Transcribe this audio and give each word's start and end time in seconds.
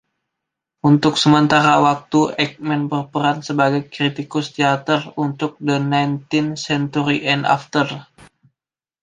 Untuk 0.89 1.13
sementara 1.23 1.73
waktu, 1.87 2.19
Aickman 2.41 2.81
berperan 2.91 3.37
sebagai 3.47 3.81
kritikus 3.93 4.45
teater 4.55 4.99
untuk 5.25 5.51
"The 5.67 5.77
Nineteenth 5.93 6.57
Century 6.67 7.19
and 7.33 7.41
After". 7.57 7.85